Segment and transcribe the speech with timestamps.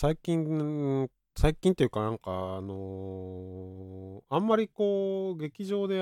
[0.00, 6.00] 最近、最近っていうかなんか、あのーあんまりこう、劇場で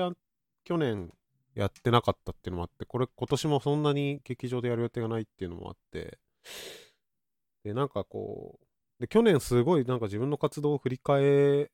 [0.65, 1.11] 去年
[1.55, 6.19] やってなかったっていうのもあって、これ今年もそんなに劇場でやる予定がないっていうのもあって、
[7.63, 11.71] で、なんかこう、で、去年すごいなんか自分の活動を振り返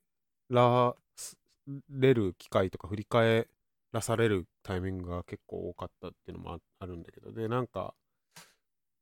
[0.49, 0.95] ら
[1.89, 3.49] れる機会とか振り返
[3.91, 7.93] らされるタイミングが結構多かったっていうのもあるんだけど、で、なんか、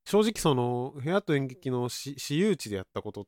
[0.06, 3.26] 正直その部屋と演劇のし私有地でやったことっ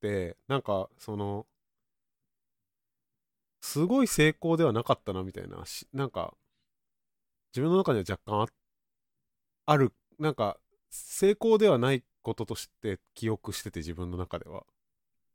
[0.00, 1.46] てなんかその
[3.60, 6.34] すごい成功ではなかったなみたいなしなんか
[7.52, 8.46] 自分の中には若干あ
[9.66, 10.56] あるなんか
[10.90, 14.64] 成功ではないこととして記憶してて自分の中では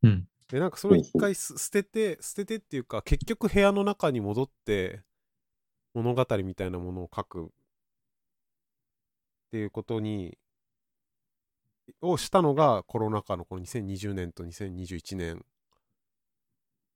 [0.03, 0.27] うん。
[0.49, 5.01] でなんかそれを一回す捨てて捨ててっていうか結局部屋の中に戻って
[5.93, 7.47] 物語みたいなものを書くっ
[9.51, 10.37] ていうことに
[12.01, 15.45] をしたのがコロナ禍のこの2020年と2021年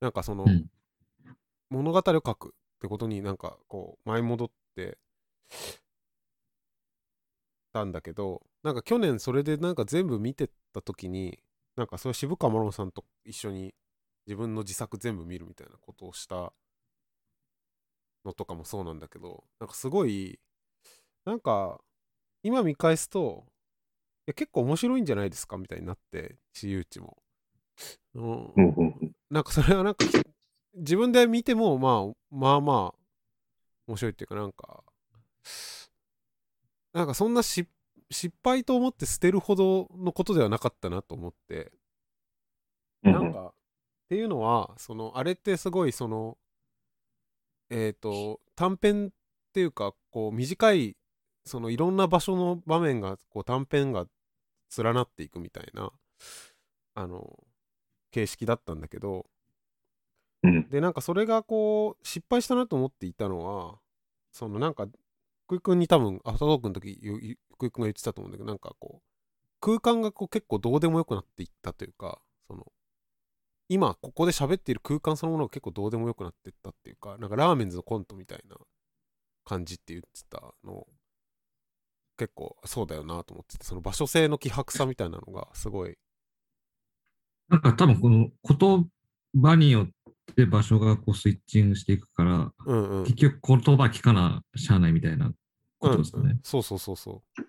[0.01, 0.69] なんかその、うん。
[1.69, 4.97] 物語を書くってことになんかこう前戻って
[7.73, 11.39] たんだけどなんか去年それでなんか全部見てた時に
[11.75, 13.73] なんかそれ渋川マロンさんと一緒に
[14.25, 16.51] 自分の自作全部見るみたいなことをした
[18.25, 20.39] のとかもそうなんだけどなんかすごい
[21.25, 21.79] なんか
[22.43, 23.58] 今見返すとい
[24.29, 25.57] や結構面白いんじゃないですか？
[25.57, 27.17] みたいになって私有地も、
[28.15, 28.23] うん。
[28.23, 29.11] うんうんうん。
[29.29, 30.21] なんかそれはなんかき
[30.75, 32.99] 自分で見てもまあまあまあ
[33.87, 34.83] 面白いっていうかなんか
[36.93, 37.67] なんかそんなし
[38.11, 41.71] 失敗と思って捨てるほどのことではなかったなと思って。
[43.03, 43.51] うんなんかっ
[44.09, 46.37] ていうのはそのあれってすごいその
[47.69, 49.09] えっ、と短編っ
[49.53, 50.97] ていうかこう短い
[51.45, 54.05] そのいろんな場所の場面がこう短編が
[54.77, 55.91] 連なっていくみたいな
[56.95, 57.43] あの
[58.11, 59.25] 形式だったんだけど
[60.43, 60.69] うん。
[60.69, 63.79] でなんかそれがこう失敗したなと思っていたのは
[64.31, 64.87] そのなんか
[65.47, 66.99] 福井君に多分アフタートークの時
[67.51, 69.03] 福井君が言ってたと思うんだけどなんかこう
[69.61, 72.65] 空間がこう結構どうでもよくなっていったというかその
[73.67, 78.55] 今ここで喋っている空間そのものが結構どうでもよくなっていったっていうかなんかラーメンズのコントみたいな
[79.45, 80.87] 感じって言ってたの
[82.19, 85.97] 結構そうだよなと思っててその場所性の希薄さみたいなのがすごい。
[87.47, 89.87] なんか多分この言葉によっ
[90.35, 93.03] て場所がこうスイッチングしていくから、うんうん。
[93.05, 95.31] 結局言葉聞かなしゃあないみたいな
[95.79, 96.23] ことですよね。
[96.23, 96.39] うんうん。
[96.43, 97.43] そうそうそうそう。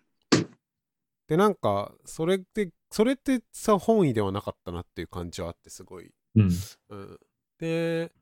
[1.26, 6.50] でなんかそれってそれってさ本意ではなかったなっていう感じはあってすごい、うん。
[6.90, 7.18] うん、
[7.58, 8.12] で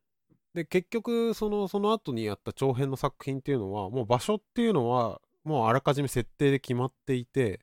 [0.54, 7.60] で結局そのその後にやった長編の作品っていうのはもう場所っていうのはもうあらかじめ設定で決まっていて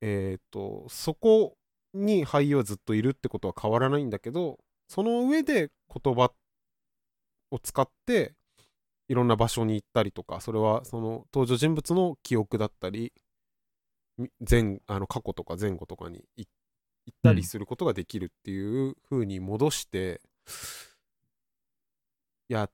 [0.00, 1.56] えっ、とそこ
[1.92, 4.58] に俳優はずっといるってことは変わらないんだけど
[4.88, 6.32] その上で言葉
[7.50, 8.34] を使って
[9.08, 13.12] いろんな場所に行ったりとかそれはその登場人物の記憶だったり
[14.18, 16.44] み前あの過去とか前後とかにい
[17.06, 20.20] 行ったりすることができるっていう風に戻して、
[22.48, 22.70] や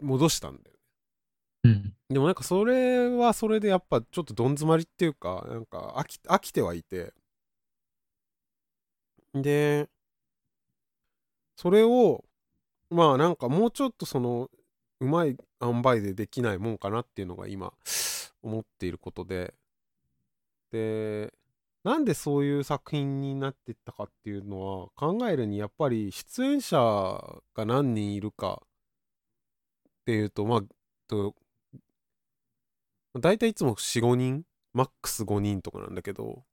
[0.00, 0.73] 戻したんだよ
[1.64, 1.94] うん。
[2.10, 7.12] でもなんかそれはそれでやっぱちょっとどん詰まりっていうかなんか飽き飽きてはいて
[9.34, 9.88] で
[11.56, 12.24] それを
[12.90, 14.50] まあなんかもうちょっとその
[15.00, 17.72] うまい塩梅でできないもんかなっていうのが今
[18.42, 19.54] 思っていることで
[20.72, 21.32] で
[21.84, 30.62] なんでそういう作品になっていったかっていうのは考えるにやっぱり出演者が何人いるかっていうとまあ
[31.08, 31.34] と
[33.20, 36.44] 大体いつも45人マックス5人とかなんだけど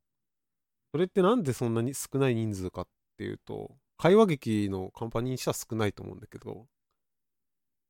[0.92, 6.66] それってなんでそんなに少ない人数かっていうと会話劇のカンパニーにしては少ないと思うんだけど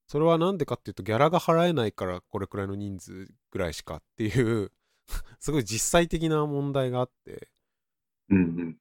[0.08, 4.72] それはなんでかっていうとギャラが払えないからこれくらいの人数ぐらいしかっていう
[5.40, 7.50] すごい実際的な問題があって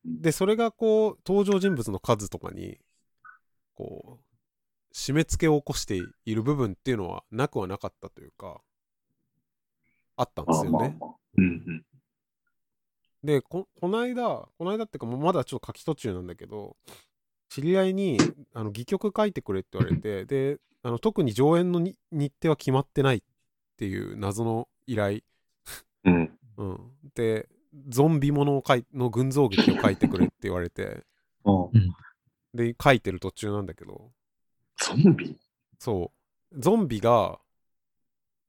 [0.04, 2.78] でそれがこう登場人物の数とかに
[3.74, 8.60] こう締め付けを起こしている部分っていうのはなくはなかったというか
[10.20, 10.78] あったんでまあすよね。
[10.78, 11.16] まあまあ。
[11.38, 11.84] うんうん。
[13.22, 16.76] でここの間この間っていうかもうまだちょっと書き途中なんだけど
[17.48, 18.18] 知り合いに
[18.54, 23.22] あの戯曲書いてくれって言われてであの特に上演のに日程は決まってないっ
[23.76, 25.20] ていう謎の依頼、
[26.04, 26.38] うん。
[26.56, 26.78] うん、
[27.14, 27.48] で
[27.88, 31.04] ゾンビものを書いの群像劇を書いてくれって言われて。
[31.44, 31.50] あ
[32.52, 34.10] で書いてる途中なんだけど。
[34.76, 35.38] ゾンビ？
[35.78, 36.12] そ
[36.52, 36.60] う。
[36.60, 37.39] ゾンビがえ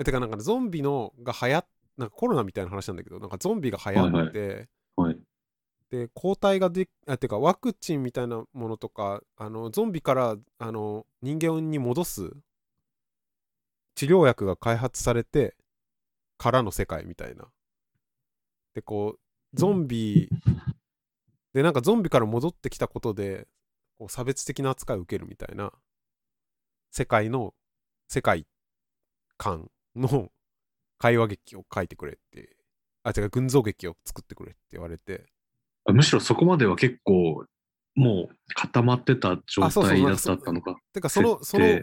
[0.03, 1.65] てかなんかねゾンビのが流行っ
[1.98, 5.18] なんかコロナみたいな話なんだけどなんかゾンビが流行って、はい。
[5.92, 12.31] で抗体がであてかワクチンみたいなものとかあのゾンビからあの人間に戻す
[13.95, 15.56] 治療薬が開発されて
[16.38, 17.50] からの世界みたいな。
[18.74, 19.19] でこう
[19.54, 20.30] ゾンビ
[21.54, 23.47] でなんかゾンビから戻ってきたことで
[24.00, 25.74] こう差別的な扱いを受けるみたいな
[26.89, 27.54] 世界の
[28.07, 28.47] 世界
[29.36, 30.30] 観の
[30.98, 32.56] 会話劇を書いてくれって
[33.04, 35.26] あ違う群像劇を作ってくれって言われて
[35.86, 37.44] あむしろそこまでは結構、
[37.96, 40.76] もう固まってた状態だったのか。
[40.94, 41.82] てかそのその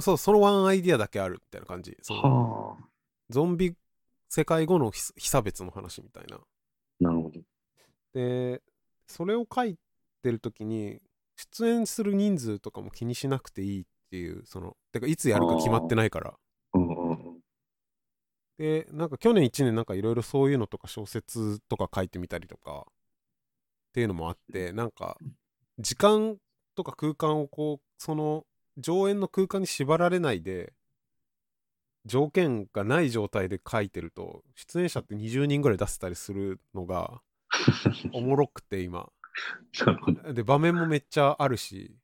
[0.00, 2.84] そうそのワンアイディアだけあるみたいな感じはあ。
[3.28, 3.74] ゾンビ
[4.28, 6.38] 世界後の非非差別の話みたいな
[7.00, 7.40] なるほど。
[8.14, 8.62] で
[9.06, 9.76] それを書い
[10.22, 11.00] てる時に
[11.36, 16.34] 出演する人数とかも気にしなくていいっていうそのてかいつやるか決まってないから
[18.58, 22.92] でなんか去年1年なんかいろいろそういうのとか小説とか書いてみたりとかっ
[23.92, 25.16] ていうのもあってなんか
[25.78, 26.36] 時間
[26.76, 28.44] とか空間をこうその
[28.78, 30.72] 上演の空間に縛られないで
[32.06, 37.20] 条件がない状態で書いてると出演者って20人ぐらい出せたりするのが
[38.12, 39.08] おもろくて今。
[40.32, 41.96] で場面もめっちゃあるし。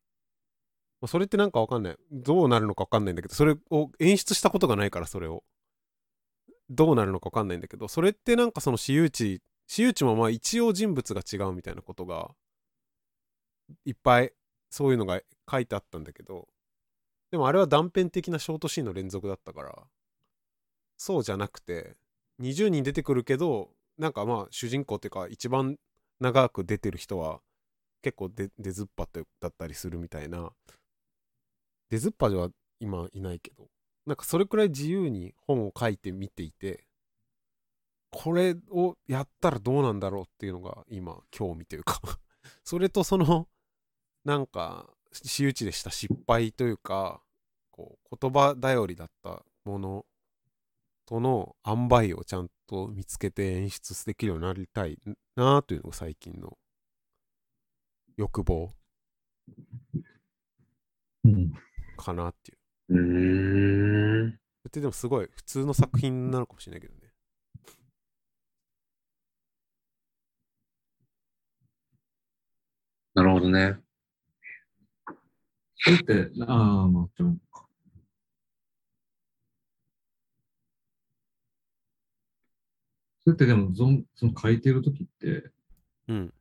[1.00, 1.96] まあそれってなんかわかんない。
[2.10, 5.44] どうなるのかわかんないんだけどそれを演出したことがないからそれを
[6.70, 12.30] どうなるのかわかんないんだけどそれってなんかその私有地私有地もまあ一応人物が違うみたいなことが
[13.84, 14.32] いっぱい
[14.70, 15.20] そういうのが
[15.50, 16.48] 書いてあったんだけど
[17.30, 19.76] でもあれは断片的なショートシーンの連続だったから
[20.96, 21.96] そうじゃなくて
[22.40, 25.76] 20人出てくるけどなんかまあ主人公っていうか一番
[26.20, 27.40] 長く出てる人は
[28.02, 29.06] 結構出ずっぱ
[29.40, 30.50] だったりするみたいな。
[31.90, 33.68] 出ずっぱでは今いないけど。
[34.10, 36.84] なんかそれくらい自由に本を書いてみていて
[38.10, 42.00] これをやったらどうなんだろうっていうのが今興味というか
[42.64, 43.46] それとその
[44.24, 47.22] なんか私有地でした失敗というか
[47.70, 50.06] こう言葉頼りだったもの
[51.06, 54.98] との塩梅をちゃんと見つけて演出できるようになりたい
[55.36, 56.58] なというのが最近の
[58.16, 58.74] 欲望
[61.22, 61.52] うん。
[61.96, 62.59] かなっていう。
[62.90, 64.32] うーん。
[64.32, 67.00] それってでもすごい普通の作品なのかもしれないけどね。
[73.14, 73.76] なるほどね。
[75.76, 77.40] それって、ああ、まあ、ちょっと
[83.22, 85.50] それってでもゾン、その書いてるときって、
[86.08, 86.34] うん。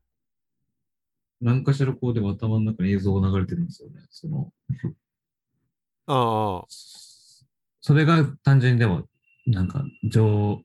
[1.41, 4.01] 何かしらこうでも頭の中に映像が流れてるんですよね。
[4.09, 4.51] その、
[6.11, 6.65] ああ、
[7.81, 9.07] それが単純にでも、
[9.45, 10.59] なんか、上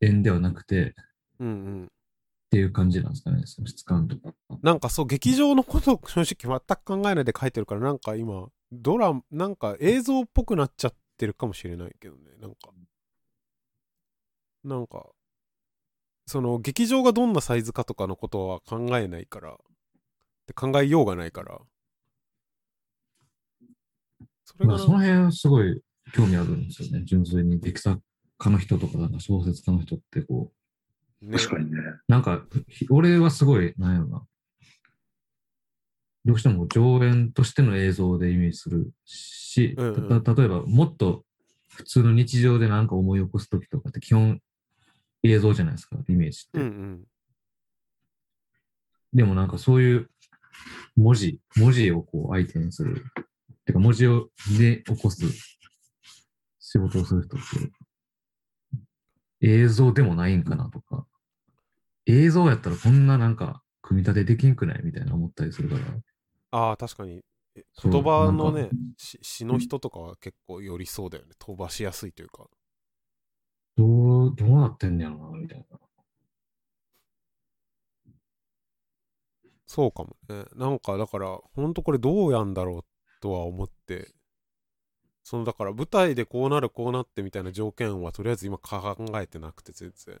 [0.00, 0.94] 演ではなくて、
[1.38, 1.50] うんう
[1.82, 1.84] ん。
[1.84, 1.88] っ
[2.50, 4.34] ていう感じなんですかね、その質感とか。
[4.62, 12.22] なんかそう、劇場のことを正直全く考えないで書いてるから、なんか今、ドラマ、なんか映像っぽくなっちゃってるかもしれないけどね。
[12.40, 12.70] なんか、
[14.64, 15.10] なんか、
[16.26, 19.58] その劇場がどんなサイズかとかのことは考えないから、
[20.46, 21.60] で考えようがないから。
[24.58, 25.80] その辺すごい
[26.12, 27.02] 興味あるんですよね。
[27.04, 28.00] 純粋に劇作
[28.38, 30.52] 家の人とか、なんか小説家の人ってこ
[31.22, 31.78] ね確かにね。
[31.78, 34.26] う、なんか、ひ俺はすごい、なんやろな。
[36.24, 41.24] どうしても上演としての映像でイメージするし、うんうん例えばもっと
[41.68, 44.40] 普通の日常でなんか思い起こすときとかって基本
[45.22, 46.60] 映像じゃないですか、イメージって。
[46.60, 47.04] うんうん。
[49.12, 50.10] でもなんかそういう
[50.96, 53.04] 文字、文字をこう相手にする。
[53.64, 55.22] てか文字をで起こす
[56.58, 57.46] 仕事をする人って
[59.40, 61.06] 映像でもないんかなとか、
[62.06, 65.82] 映像やったらこんななんか組み立てできんくないみたいな思ったりするから。
[66.52, 67.22] ああ、確かに。
[67.82, 71.32] 言葉のね詩の人とかは結構寄りそうだよね。
[71.38, 72.46] 飛ばしやすいというか。
[73.76, 75.78] どう、どうなってんねやろな、みたいな。
[79.66, 80.44] そうかもね。
[80.54, 82.84] なんかだから、ほんとこれどうやんだろう
[83.20, 84.12] とは思って、
[85.22, 90.20] そのだから舞台でこうなるこうなってみたいな条件はとりあえず今考えてなくて全然。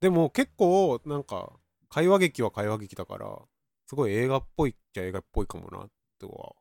[0.00, 1.52] でも結構なんか
[1.88, 3.38] 会話劇は会話劇だから、
[3.86, 5.88] すごい映画っぽいっちゃ映画っぽいかもな
[6.18, 6.54] とは、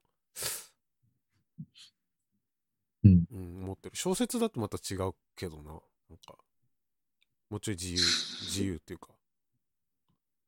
[3.03, 3.25] うん。
[3.31, 3.95] うん、思ってる。
[3.95, 5.71] 小説だとまた違うけどな。
[6.09, 6.35] なんか、
[7.49, 9.09] もうちょい自由、自由っていうか。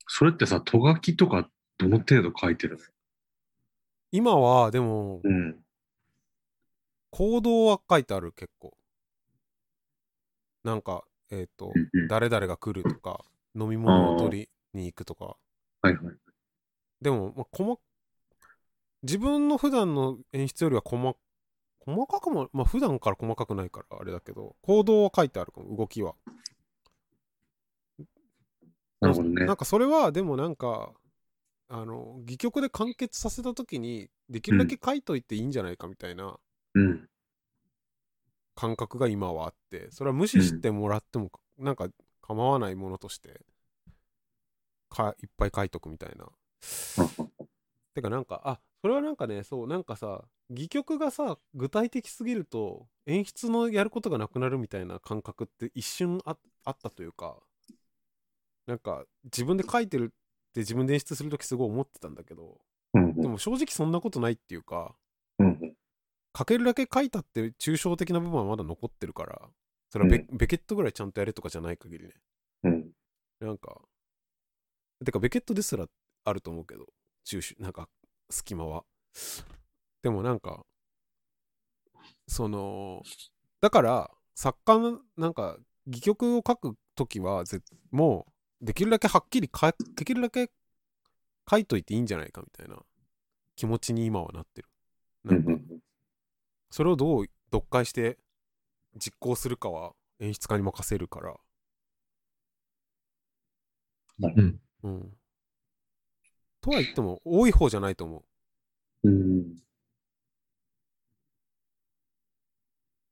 [0.07, 2.79] それってさ、とがきとかどの程度書いてる
[4.11, 5.63] 今はでも、のうん。
[7.11, 8.77] 行動は書いてある結構
[10.63, 15.35] なんかえっ、とうんうん誰々が来るとか飲み物を取りに行くとか。
[15.81, 16.15] はいはい。
[17.01, 17.79] でも、まあ、細
[19.03, 21.17] 自分の普段の演出よりは細
[21.85, 26.15] 細かくも、まあ普段から細かくないからあれだけど、行動は書いてあるかも、動きは。
[28.99, 29.55] なるほどねなん。
[29.55, 30.91] かそれは、でもなんか、
[31.69, 36.37] あの、戯曲で完結させた時に、できるだけ書いといていいんじゃないかみたいな
[36.73, 37.09] うん。
[38.55, 41.89] 感覚が今はあって、それは無視してもらっても、なんか
[42.21, 43.41] 構わないものとして、
[44.89, 46.27] かいっぱい書いとくみたいな。
[47.93, 57.37] てかなんか、あ、それはなんかね、そう、なんかさ、戯曲がさ、具体的すぎると、演出のやることがなくなるみたいな感覚って一瞬ああったというか、
[58.65, 60.13] なんか、自分で書いてる
[60.57, 62.57] って自分で演出するときすごい思ってたんだけど、
[62.93, 64.95] うんでも正直そんなことないっていうか、
[65.39, 65.73] うんうん
[66.37, 69.41] 書けるだけ書いたって抽象的な部分はまだ残ってるから、
[69.89, 72.13] それはベ,、うベケットぐらいちゃんとやれとかじゃない限りね。
[72.63, 72.91] うん。
[73.39, 73.81] なんか、
[75.03, 75.87] てかベケットですら
[76.25, 76.85] あると思うけど、
[77.23, 77.89] 中止、なんか
[78.29, 78.83] 隙間は。
[80.03, 80.63] でもなんか、
[82.27, 83.01] その、
[83.59, 90.49] だから、作家の、なんか、戯曲を書くときはぜ、もう、できるだけはっきりか、できるだけ
[91.49, 92.77] 書いといていいんじゃないかみたいな
[93.55, 94.69] 気持ちに今はなってる。
[95.23, 95.51] なんか、
[96.71, 98.17] それをどう読解して
[98.97, 101.35] 実行するかは演出家に任せるから。
[104.19, 104.59] うん。
[104.83, 105.17] うん。
[106.61, 108.23] とは言っても、多い方じゃないと思
[109.03, 109.55] うん。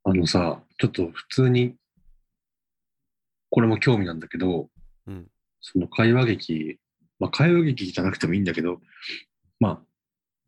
[0.03, 1.75] あのさ、ちょっと普通に、
[3.51, 4.69] これも興味なんだけど、
[5.07, 5.27] うん
[5.67, 6.79] その会話劇、
[7.19, 8.81] まあ会話劇じゃなくてもいいんだけど、
[9.59, 9.81] ま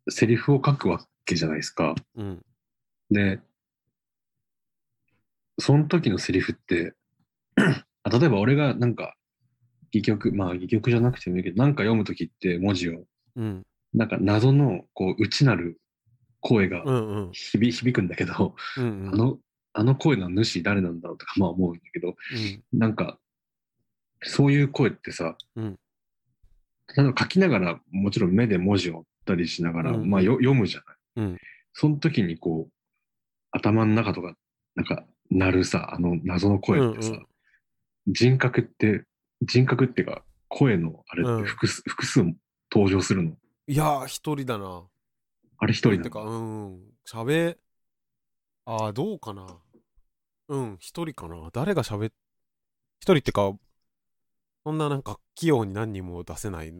[0.06, 1.96] あ、セリフを書くわけじゃないですか。
[2.14, 2.22] う。
[2.22, 2.42] うん。
[3.10, 3.40] で、
[5.58, 6.94] その時のセリフって、
[8.04, 9.16] あ例えば俺がなんか、
[9.92, 13.02] 戯曲、まあ戯曲じゃなくてもいいけど、なんか読む時って文字を、
[13.34, 13.66] うん。
[13.92, 15.80] なんか謎のこう内なる
[16.40, 16.84] 声が。
[17.32, 19.14] 響響くんだけど、うんうん。
[19.14, 19.38] あの、
[19.72, 22.78] あの声の主誰なんだろうとかまあ思うんだけど、うん。
[22.78, 23.18] なんか、
[24.22, 25.78] そういう声ってさ、うん
[26.96, 30.80] 例えば書きながら、もちろん目で文字を追ったりしながら、うんまあよ読むじゃ
[31.16, 31.26] ない。
[31.26, 31.38] うん。
[31.74, 32.72] その時にこう、
[33.50, 34.34] 頭の中とか、
[34.74, 37.26] なんか、鳴るさ、あの謎の声ってさ、うんうん
[38.10, 39.04] 人格って、
[39.42, 42.24] 人格っていうか、声のあれっうんて複数、複数
[42.72, 43.36] 登場するの。
[43.66, 44.84] いやー、一人だな。
[45.58, 46.80] あれ一人てか、うん。
[47.06, 47.58] 喋、
[48.64, 49.46] ああ、どうかな。
[50.48, 51.50] うん、一人かな。
[51.52, 52.12] 誰が喋っ、
[53.00, 53.52] 一人ってか、
[54.68, 56.74] そんななんか器用に何人も出せない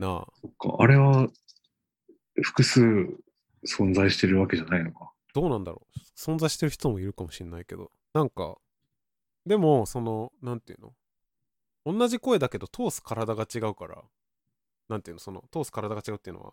[0.00, 0.26] なあ。
[0.42, 1.28] そっか、あれは
[2.42, 2.80] 複数
[3.64, 5.12] 存在してるわけじゃないのか。
[5.32, 8.56] どうなんだろう存在してる人もいるかもしれないけどなんか
[9.46, 10.92] でもそのなんていうの？
[11.98, 14.02] 同じ声だけど通す体が違うから
[14.88, 15.20] なんていうの？
[15.20, 16.52] その通す体が違うっていうのは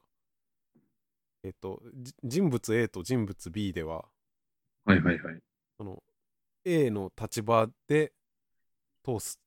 [1.44, 4.06] えっとじ人物 A と人物 B では
[4.86, 5.40] はいはいはい。
[5.80, 6.04] その
[6.66, 8.14] A の立場で
[9.04, 9.40] 通す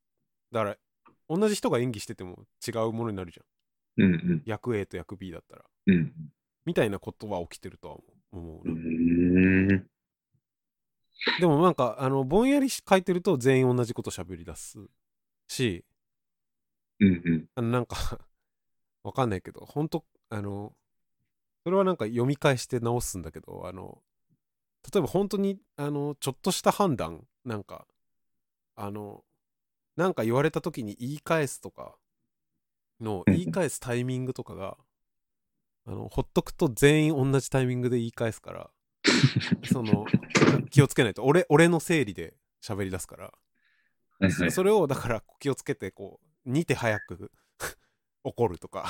[0.53, 0.77] だから
[1.29, 3.47] 同じ人が演技してても違うものになるじゃん
[4.05, 4.43] うんうん。
[4.45, 6.13] 役 A と役 B だったらうん。
[6.65, 9.87] みたいなことは起きてるとは思う思うん。
[11.41, 14.79] でもなんかあのぼんやり書いてると全員同じこと喋り出す
[15.49, 15.85] し
[17.01, 17.49] うんうん。
[17.55, 17.97] あのなんか
[19.03, 20.77] わかんないけど本当あの
[21.65, 24.03] それはなんか読み返して直すんだけどあの
[24.93, 27.87] 例えば本当にあのちょっとした判断なんか
[28.77, 29.25] あの
[29.97, 31.97] なんか言われた時に言い返すとか
[33.01, 33.35] のうん。
[33.35, 34.77] 言い返すタイミングとかが
[35.87, 38.71] あのほっとくと全員同じタイミングで言い返すから
[39.71, 40.05] その
[40.71, 41.25] 気をつけないと。
[41.25, 43.25] 俺俺の整理で喋り出すから。
[44.19, 44.51] はいはい。
[44.51, 47.31] それをだから気をつけてこう2手早く
[48.25, 48.87] 怒るとか、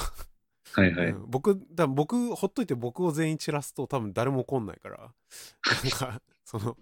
[0.73, 1.09] はいはい。
[1.09, 1.31] うん。
[1.31, 4.99] 僕だ僕ほっといて僕を全員散らすと多分誰も怒んないから。
[4.99, 6.77] なんかその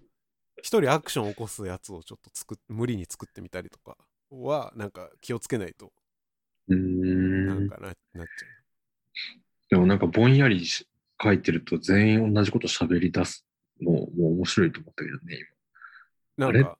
[0.61, 3.97] 一人アクション起こすやつをちょっと作っ無理に作ってみたりとか
[4.43, 5.91] はなんか気をつけないと。
[6.67, 7.47] うーん。
[7.47, 8.23] なんかな,、なっちゃ
[9.69, 10.87] でもなんかぼんやりし
[11.21, 13.45] 書いてると全員同じこと喋り出す
[13.81, 15.49] のもう面白いと思ったけどね、
[16.41, 16.61] あれ？
[16.61, 16.77] うなんか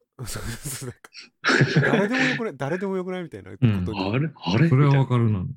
[1.82, 2.54] 誰でもよくない？
[2.58, 3.24] 誰でもよくない？
[3.24, 4.12] みたいなことに、今。
[4.14, 4.30] あれ？
[4.34, 4.70] あれ？
[4.70, 5.40] それはわみかるな。
[5.40, 5.48] うん。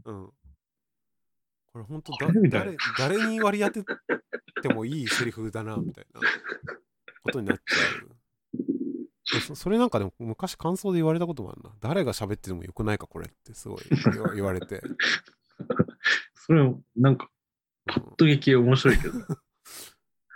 [1.72, 3.84] これ本当あだ誰誰に割り当て
[4.62, 6.20] てもいいセリフだなみたいな
[7.22, 7.74] ことになっちゃ
[8.04, 8.17] う。
[9.38, 11.70] でそそれなんかでも昔感想で言われたこともあるな。
[11.80, 13.78] 誰が喋っててもよくないかこれってすごい
[14.34, 14.82] 言われて。
[16.34, 17.30] それはなんか
[17.86, 19.14] パッと劇面白いけど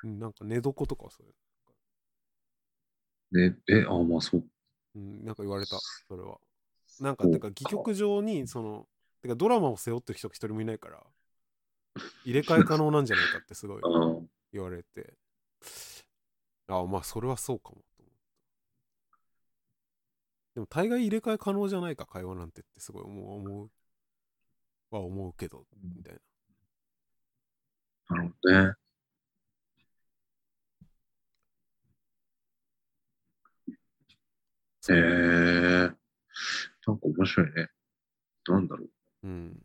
[0.04, 1.28] うん、なんか寝床とかはそれ、
[3.48, 3.56] ね。
[3.68, 4.44] え、あ、まあそう。
[4.94, 5.78] うん、なんか言われた、
[6.08, 6.38] それは。
[7.00, 8.86] なんか、てか、戯曲上に、その、
[9.22, 11.02] てか、ドラマを背負ってる人が一人もいないから、
[12.24, 13.82] 入れ替え可能なんじゃないかってすごい。
[14.52, 15.14] 言われて、
[16.66, 17.82] ああ、まあ、それはそうかも。
[20.54, 23.70] でも、大概入れ替え可能じゃないか、会話なんてってすごい思う、思う、
[24.90, 25.66] は思うけど、
[25.96, 26.20] みたいな。
[28.16, 28.74] なるほどね。
[34.90, 35.92] へえ
[36.86, 37.68] なんか面白いね。
[38.48, 38.88] なんだろう。
[39.28, 39.62] うん。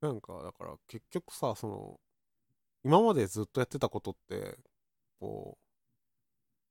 [0.00, 2.00] なんか、だから結局さ、その、
[2.84, 4.58] 今までずっとやってたことって、
[5.20, 5.58] こ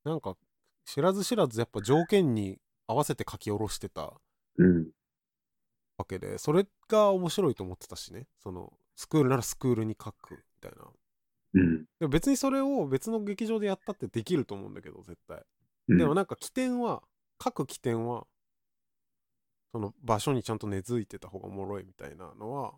[0.06, 0.38] う、なんか、
[0.86, 4.14] 知らず知らずやっぱ条件に合わせて書き下ろしてた
[4.58, 4.88] うん。
[5.98, 8.28] わけで、それが面白いと思ってたしね。
[8.42, 10.86] その、スクールならスクールに書くみたいな。
[11.54, 11.86] うん。
[12.00, 15.44] でも別にそれを別の劇場でやったってできると思うんだけど、絶対。
[15.90, 17.04] うんでもなんか起点は、
[17.38, 18.26] 各起点は、
[19.72, 22.74] その場所にちゃんと根付いてた方がおもろいみたいなのは、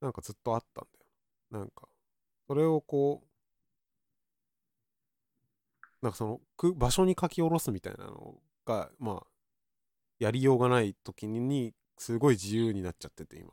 [0.00, 1.60] なんかずっとあったんだよ。
[1.60, 1.88] なんか、
[2.46, 3.27] それをこう、
[6.02, 9.26] なんかその、く場所に書き下ろすみたいなのが、まあ、
[10.18, 13.50] やりようがない時にに、すごい自由になっちゃってて、今。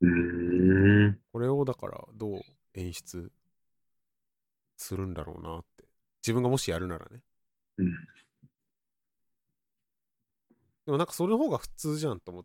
[0.00, 1.18] うーん。
[1.32, 2.40] これをだからどう
[2.74, 3.30] 演出
[4.76, 5.84] するんだろうなって。
[6.22, 7.22] 自分がもしやるならね。
[7.78, 7.92] うん。
[10.86, 12.44] でもなんかそれの方が普通じゃんと思っ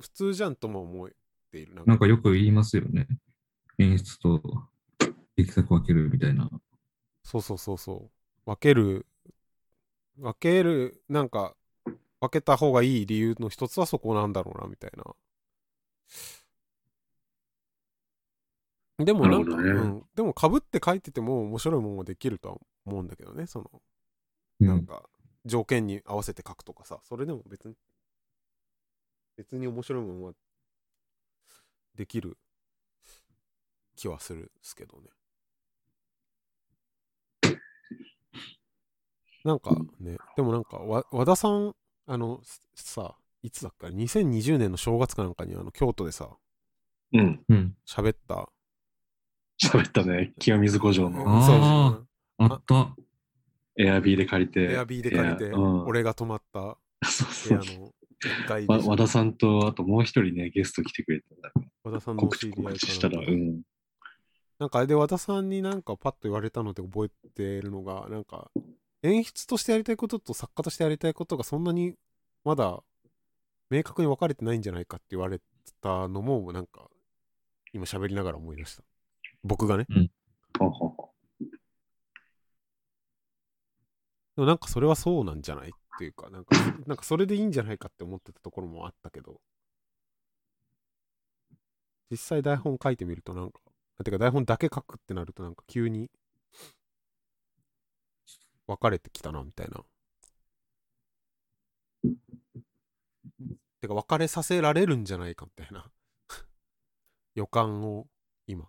[0.00, 1.08] 普通じゃんとも思っ
[1.50, 1.74] ている。
[1.74, 3.06] なんなんかよく言いますよね。
[3.78, 4.40] 演出と
[5.36, 6.48] 劇作分けるみたいな。
[7.22, 8.10] そうそうそうそう。
[8.46, 9.06] 分ける、
[10.18, 11.54] 分ける、なんか
[12.20, 15.04] 分けた方がいい理由の一つはそこなんだろうなみたいな。
[19.04, 23.46] でもなんか、ねうん、でもかぶって書いてても面白いものもできるとは思うんだけどね。
[23.46, 23.70] その
[24.60, 25.02] うんなんか
[25.44, 27.74] 条件に合わせて書くとかさ、それでも別に、
[29.36, 30.32] 別に面白いものは
[31.96, 32.38] できる
[33.96, 35.08] 気はするんですけどね。
[39.44, 41.74] なんかね、でもなんかわ和田さん、
[42.06, 42.40] あの
[42.74, 46.30] さ、いつだっけ ?2020 年の正月かなんかにあの京都でさ、
[47.12, 47.40] うん。
[47.48, 47.76] うん。
[47.86, 48.48] 喋った。
[49.62, 50.32] 喋ったね。
[50.38, 52.04] 清水五条のうんそうあ
[52.38, 52.96] あった。
[53.76, 54.72] エアビーで借りて。
[54.72, 57.92] エアビーで借りて、うん俺が泊まったそうそう部屋の
[58.44, 61.52] 1階わで和田さんと、あともう一人ね、ゲスト来てくれたんだ
[61.82, 63.62] 和田さんの告知知り合いかな告知したら、うん。
[64.58, 68.50] なんかあれで和田さんになんかパッと言われたので覚えてるのが、なんか
[69.04, 71.94] 演出としてやりたいことと作家としてやりたいことがそんなに
[72.42, 72.82] まだ
[73.70, 75.40] 明確に分かれてないんじゃないかって言われ
[75.82, 76.88] たのもなんか
[77.72, 78.82] 今喋りながら思い出した。
[79.42, 79.86] 僕がね。
[80.58, 81.14] ははは
[84.36, 86.50] でもなんかそれはそうなんじゃないっていうか、なんか、
[86.86, 89.40] なんかそれでいいんじゃないかって思ってたところもあったけど、
[92.10, 93.60] 実際台本書いてみるとなんか、
[94.04, 96.10] てか台本だけ書くってなるとなんか急に
[98.66, 99.84] 分かれてきたなみたいな。
[103.80, 105.90] てか分かれさせられるんじゃないかみたいな
[107.34, 108.06] 予感を
[108.46, 108.66] 今。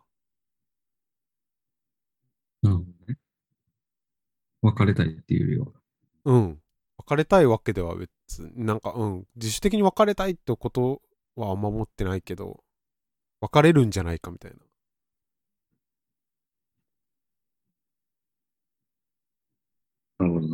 [2.61, 3.17] なるほどね。
[4.61, 5.81] 別れたいっていうよりは。
[6.25, 6.61] うん。
[6.97, 9.27] 別れたいわけでは別に、なんか、うん。
[9.35, 11.01] 自主的に別れたいってこと
[11.35, 12.63] はあんま思ってないけど、
[13.41, 14.57] 別れるんじゃないかみたいな。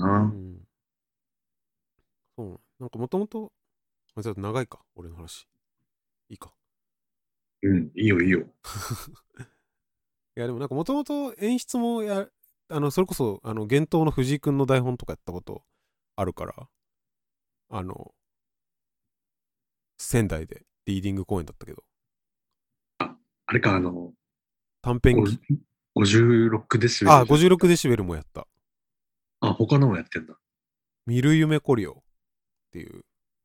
[0.02, 0.20] なうな。
[0.26, 0.68] ん。
[2.38, 2.62] そう。
[2.80, 3.52] なんかもともと、
[4.16, 5.48] あちょっと長いか、俺の話。
[6.30, 6.54] いいか。
[7.64, 8.40] うん、いいよいいよ。
[10.36, 12.28] いや、でもなんかもともと演出もや、
[12.70, 15.64] あの、それこそ、あの、幻冬の藤井くんの台本とかやったこと
[16.16, 16.70] あるから、
[17.70, 18.16] あの、
[19.98, 21.84] 仙台でリーディング公演だったけど、
[22.98, 24.14] あれか、あの、
[24.82, 25.18] 短編
[25.94, 27.18] ご56デシベル。
[27.18, 28.48] あ、56デシベルもやった。
[29.42, 30.36] あ、他のもやってんだ。
[31.06, 31.96] 見る夢コリオっ
[32.72, 33.04] ていう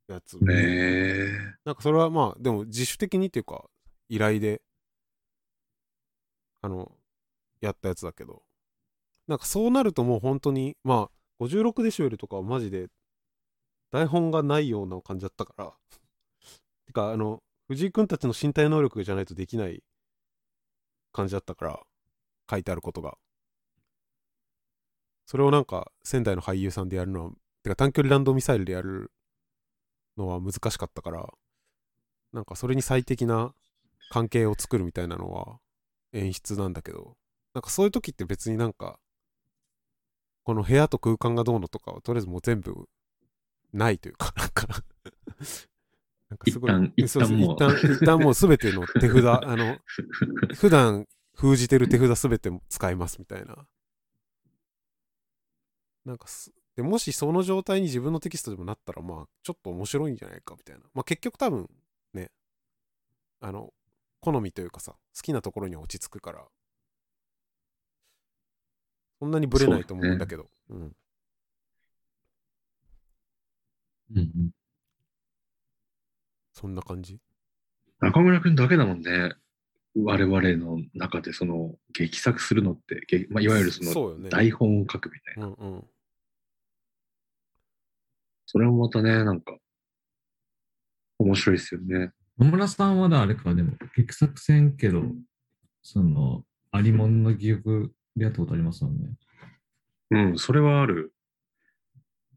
[0.09, 0.37] やつ。
[0.37, 3.65] へえなんかそれはまあ、でも自主的にっていうか、
[4.09, 4.63] 依頼で、
[6.63, 6.93] あの、
[7.61, 8.43] やったやつだけど、
[9.27, 12.89] なんかそうなるともう本当に、まあ、56デシベルとかはマジで、
[13.91, 15.73] 台本がないような感じだったから、
[16.87, 19.83] てか、あの、藤井くんたちの身体能力じゃないとできない
[21.13, 21.83] 感じだったから、
[22.51, 23.17] 書いてあることが。
[25.27, 27.31] それをなんか仙台の俳優さんでやるのは、
[27.63, 29.11] てか短距離弾道ミサイルでやる
[30.17, 31.29] のは難しかったから、
[32.33, 33.53] なんかそれに最適な
[34.11, 35.59] 関係を作るみたいなのは
[36.13, 37.17] 演出なんだけど、
[37.55, 38.99] なんかそういう時って別になんか、
[40.45, 42.89] この部屋と空間がどうのとかはとりあえずもう全部
[43.73, 44.69] ないというかなんか
[46.29, 47.57] なんかすごい一旦一旦もう
[47.95, 49.79] 一旦もう全ての手札あの
[50.55, 53.67] 普段封じてる手札すべて使いますみたいな。
[56.07, 60.83] なんかすでもしその状態に自分のテキストでもなったらまあちょっと面白いんじゃないかみたいな。
[60.95, 61.69] まあ結局多分
[62.15, 62.31] ね、
[63.41, 63.73] あの、
[64.21, 66.45] 好みというかさ、好きなところには落ち着くから、
[69.19, 70.47] そんなにブレないと思うんだけど。
[70.69, 70.79] うん。
[70.79, 70.93] うん
[74.19, 74.51] うん。
[76.53, 77.19] そんな感じ？
[78.01, 79.33] 中村くんだけだもんね。
[79.97, 84.29] 我々の中でその劇作するのって、げまあ、いわゆるその。
[84.29, 85.47] 台本を書くみたいな。
[85.47, 85.85] うんうん。
[88.47, 89.57] それもまたね、なんか、
[91.19, 92.13] 面白いですよね。
[92.39, 95.03] 野村さんはだ、あれか、でも、劇作せんけど、
[95.83, 99.11] その、ありもんの戯曲でやったことありますもんね。
[100.11, 101.13] うん、それはある。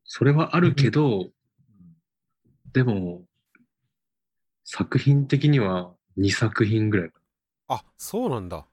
[0.03, 1.29] それはあるけど、
[2.73, 3.25] でも、
[4.63, 7.19] 作品的には2作品ぐらいか
[7.67, 8.57] あ、そうなんだ。
[8.57, 8.65] な。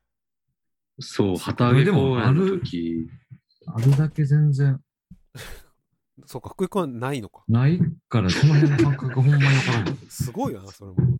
[1.00, 3.10] そう、旗揚げ公演の時、
[3.66, 4.80] あるだけ全然
[6.24, 7.44] そうか、福井君はないのか。
[7.46, 9.96] ないから、その辺の感覚ほんまにわからない。
[10.08, 11.18] すごいよな、それも。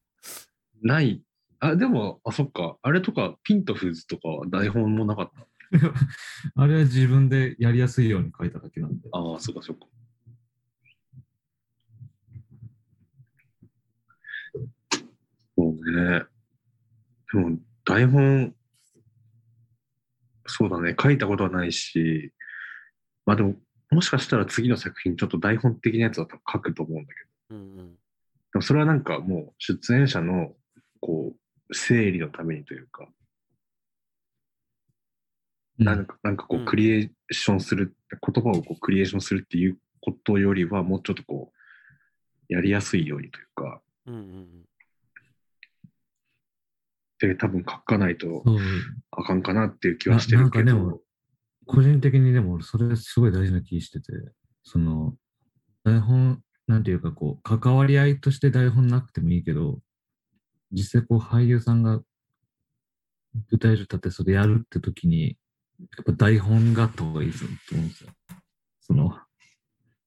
[0.82, 1.22] ない。
[1.60, 2.78] あ、でも、あ、そっか。
[2.82, 5.46] あれとか、ピントフーズとかは台本もなかった？
[6.62, 9.08] あれは自分でやりやすいように書いただけなんで。
[9.12, 9.86] ああ、そっかそっか。
[15.56, 16.24] そうね。
[17.32, 18.54] でも、台本、
[20.46, 20.94] そうだね。
[21.00, 22.32] 書いたことはないし、
[23.24, 23.56] まあでも、
[23.96, 27.20] もしかしたら次の作品、ちょっと台本的なやつは多分書くと思うんだけ
[27.54, 27.94] ど、うんうん。
[27.94, 27.96] で
[28.56, 30.52] もそれはなんかもう、出演者の、
[31.00, 33.08] こう、整理のためにというか、
[35.78, 36.04] なん。
[36.04, 41.54] か、なんかこうんう、クリエーションする、言葉をこうクリエーションするっていうことよりは、もうちょっとこ
[42.50, 44.64] う、やりやすいようにというか、うんうんうん。
[47.18, 48.44] で、多分書かないと
[49.10, 50.64] あかんかなっていう気はしてるけど。
[50.66, 51.05] ななんかでも、
[51.66, 54.12] 個人的にでも、それすごい大事な気してて、
[54.62, 55.16] その、
[55.84, 59.80] 台本、なんていうかこう、関わり合いとして台本なくてもいいけど、
[60.72, 62.00] 実際こう俳優さんが
[63.50, 65.36] 舞台上立ってそれやるって時に、
[65.78, 68.10] やっぱ台本があった方がいいぞと思うんですよ。
[68.80, 69.16] その、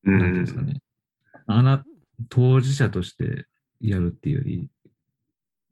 [0.04, 0.82] うなんていうんですかん、ね。
[1.48, 1.84] あな、
[2.30, 3.46] 当事者として
[3.80, 4.70] やるっていうより、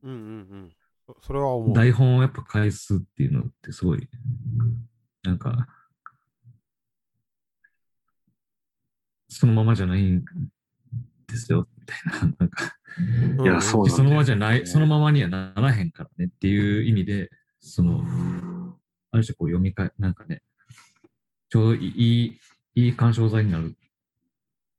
[0.03, 0.21] うんうんう
[0.67, 0.71] ん。
[1.05, 1.75] そそれは思う。
[1.75, 4.07] 台本をやっぱ返すっていうのってすごい、
[5.23, 5.67] なんか、
[9.29, 10.23] そのままじゃないん
[11.27, 12.35] ですよ、みたいな。
[12.39, 12.77] なんか、
[13.43, 18.03] いやそうそのままじゃない、そのままにはならへんからねっていう意味で、その、
[19.11, 20.41] ある種こう読み替え、なんかね、
[21.49, 22.39] ちょうどいい、
[22.75, 23.75] いい干渉剤になる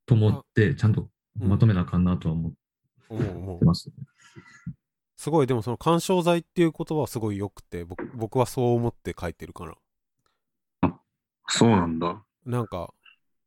[0.07, 3.65] と思って、ちゃんとまとめなあかんなとは思って。
[3.65, 3.91] ます。
[5.17, 9.75] すごい、でもその干渉剤っていう言葉はすごい良くて、僕僕はそう思って書いてるかな。
[11.49, 12.23] そうなんだ。
[12.45, 12.93] なんか、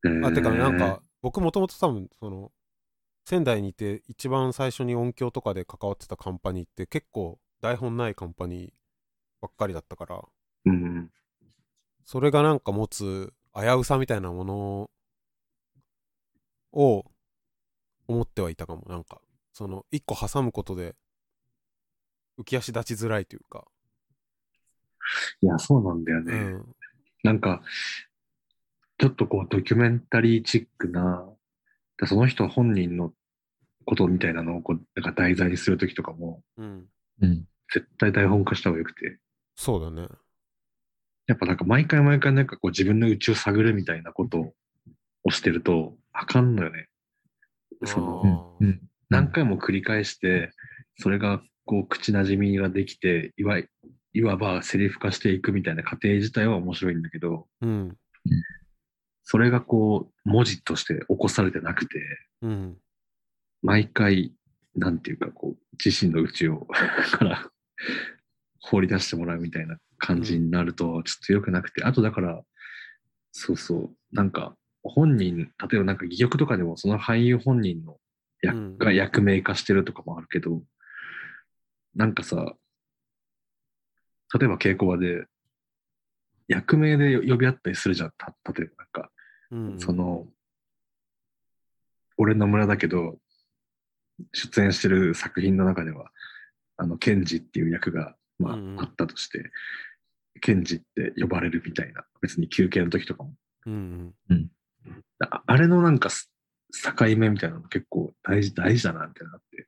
[0.03, 2.51] えーあ、てかなんか、僕もともと多分、その、
[3.25, 8.71] 仙台にいて一番最初に音響とかで関わってたカンパニーって結構台本ないカンパニー
[9.41, 10.21] ばっかりだったから、
[10.65, 11.09] うん、
[12.03, 14.89] それがなんか持つ危うさみたいなもの
[16.73, 17.05] を
[18.07, 18.83] 思ってはいたかも。
[18.89, 19.21] なんか、
[19.53, 20.95] その一個挟むことで
[22.39, 23.65] 浮き足立ちづらいというか、
[25.41, 26.33] いや、そうなんだよね。
[26.33, 26.75] うん。
[27.23, 27.61] なんか、
[28.97, 31.27] ちょっとこう、ドキュメンタリーチックな、
[31.97, 33.13] でその人本人の
[33.85, 36.87] ことみたいなのをこう、なんか題材にするときとかも、うん。
[37.21, 37.45] うん。
[37.73, 39.17] 絶対台本化した方がよくて、
[39.55, 40.07] そうだね。
[41.27, 44.53] やっぱなんか毎回毎回なんかこう自分の内を探るみたいなこと
[45.23, 46.87] をしてると、あかんのよね。
[47.85, 48.81] その、うん。
[49.09, 50.51] 何回も繰り返して、
[50.97, 53.57] それがこう口なじみができて、いわ
[54.13, 57.97] いいわばセリフ化していくみたいな過程自体は面白いんだけど、うん。
[59.23, 61.99] それがこう文字として起こされてなくて、
[62.41, 62.77] うん。
[63.61, 64.33] 毎回、
[64.75, 66.65] なんていうかこう、自身の内を
[67.11, 67.49] から
[68.59, 72.43] 放り出してもらうみたいな感じになると、ちょっと良くなくて、あとだから、
[73.31, 77.97] そうそう、なんか本人、例えばなんか戯曲とかでもその俳優本人の
[78.41, 80.63] 役うんが役名化してるとかもあるけど、
[81.95, 82.55] なんかさ、
[84.39, 85.25] 例えば稽古場で、
[86.47, 88.11] 役名で呼び合ったりするじゃん。
[88.17, 89.11] た例えばなんか、
[89.51, 89.79] うん。
[89.79, 90.27] その、
[92.17, 93.19] 俺の村だけど、
[94.33, 96.11] 出演してる作品の中では、
[96.77, 99.51] あの、ケンジっていう役が、まあ、うんうんあったとして、
[100.39, 103.33] ケンジって呼ばれるみたいな、別に休憩の時とかも
[103.65, 104.13] うん
[105.19, 106.31] ああれのなんかす
[106.71, 109.67] 境目みたいなの結構大事、大事だなってなって。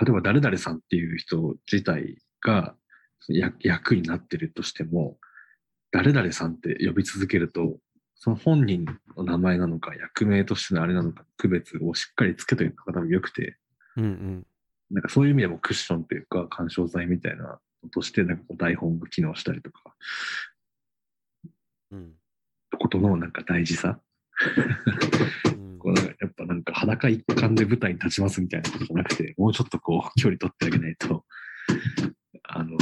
[0.00, 2.74] 例えば誰々さんっていう人自体が
[3.28, 5.18] 役役になってるとしても、
[5.90, 7.78] 誰々さんって呼び続けると、
[8.14, 13.56] その本人の名前なのか、役名としてのあれなのか、区別をしっかりつけておいた方が多分良くて、
[13.96, 14.46] うんうん。
[14.90, 19.94] なんかそういう意味でもクッションというか、干渉剤みたいなのとして、なんか台本が機能したりとか、
[21.90, 22.12] うん。
[22.78, 24.00] ことのなんか大事さ？
[25.46, 25.78] うん。
[25.78, 31.24] こうやっぱなんか裸一貫で舞台に立ちますみたいなことじゃなくて、もうちょっとこう距離取ってあげないと、
[32.44, 32.78] あの、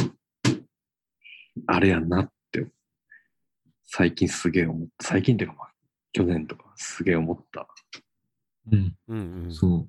[1.67, 2.71] あれやんなって、
[3.85, 5.09] 最近すげえ思った。
[5.09, 5.73] 最近っていうかまあ、
[6.13, 7.67] 去年とかすげえ思った。
[8.71, 8.97] うん。
[9.09, 9.89] うんうんそ